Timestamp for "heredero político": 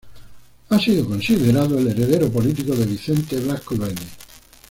1.89-2.73